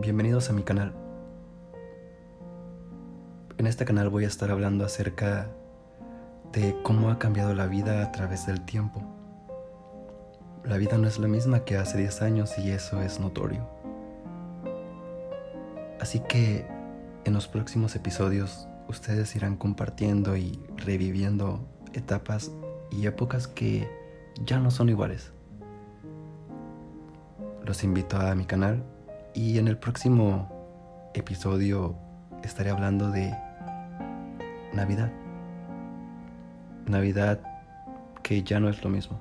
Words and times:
Bienvenidos 0.00 0.50
a 0.50 0.52
mi 0.54 0.62
canal. 0.62 0.92
En 3.58 3.66
este 3.66 3.84
canal 3.84 4.08
voy 4.08 4.24
a 4.24 4.28
estar 4.28 4.50
hablando 4.50 4.84
acerca 4.84 5.46
de 6.52 6.74
cómo 6.82 7.10
ha 7.10 7.18
cambiado 7.18 7.54
la 7.54 7.66
vida 7.66 8.02
a 8.02 8.10
través 8.10 8.46
del 8.46 8.62
tiempo. 8.62 9.02
La 10.64 10.78
vida 10.78 10.98
no 10.98 11.06
es 11.06 11.18
la 11.18 11.28
misma 11.28 11.64
que 11.64 11.76
hace 11.76 11.98
10 11.98 12.22
años 12.22 12.58
y 12.58 12.70
eso 12.70 13.00
es 13.02 13.20
notorio. 13.20 13.68
Así 16.00 16.20
que 16.20 16.66
en 17.24 17.34
los 17.34 17.46
próximos 17.46 17.94
episodios 17.94 18.66
ustedes 18.88 19.36
irán 19.36 19.56
compartiendo 19.56 20.36
y 20.36 20.58
reviviendo 20.78 21.60
etapas 21.92 22.50
y 22.90 23.06
épocas 23.06 23.46
que 23.46 23.86
ya 24.44 24.58
no 24.58 24.70
son 24.70 24.88
iguales. 24.88 25.32
Los 27.70 27.84
invito 27.84 28.16
a 28.16 28.34
mi 28.34 28.46
canal 28.46 28.82
y 29.32 29.56
en 29.58 29.68
el 29.68 29.78
próximo 29.78 31.08
episodio 31.14 31.94
estaré 32.42 32.70
hablando 32.70 33.12
de 33.12 33.32
Navidad. 34.72 35.12
Navidad 36.86 37.38
que 38.24 38.42
ya 38.42 38.58
no 38.58 38.68
es 38.70 38.82
lo 38.82 38.90
mismo. 38.90 39.20